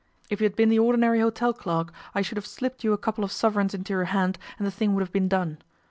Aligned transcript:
If 0.31 0.41
you 0.41 0.45
had 0.45 0.55
been 0.55 0.69
the 0.69 0.79
ordinary 0.79 1.19
hotel 1.19 1.53
clerk 1.53 1.93
I 2.15 2.23
should 2.23 2.37
have 2.39 2.47
slipped 2.47 2.83
you 2.83 2.91
a 2.91 2.97
couple 2.97 3.23
of 3.23 3.31
sovereigns 3.31 3.75
into 3.75 3.93
your 3.93 4.05
hand, 4.05 4.39
and 4.57 4.65
the 4.65 4.71
thing 4.71 4.95
would 4.95 5.01
have 5.01 5.11
been 5.13 5.27
done. 5.27 5.59